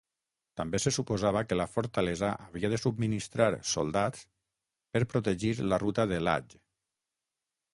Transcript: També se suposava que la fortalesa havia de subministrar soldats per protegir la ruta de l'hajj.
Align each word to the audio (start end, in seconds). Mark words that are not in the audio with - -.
També 0.59 0.77
se 0.83 0.91
suposava 0.95 1.41
que 1.49 1.57
la 1.59 1.67
fortalesa 1.73 2.31
havia 2.47 2.71
de 2.73 2.79
subministrar 2.85 3.49
soldats 3.73 4.25
per 4.97 5.03
protegir 5.13 5.53
la 5.73 5.81
ruta 5.85 6.07
de 6.15 6.21
l'hajj. 6.25 6.57